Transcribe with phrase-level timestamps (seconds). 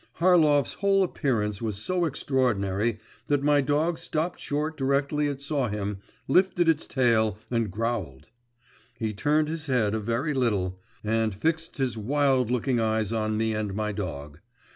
[0.13, 5.99] Harlov's whole appearance was so extraordinary that my dog stopped short directly it saw him,
[6.27, 8.31] lifted its tail, and growled.
[8.97, 13.53] He turned his head a very little, and fixed his wild looking eyes on me
[13.53, 14.39] and my dog.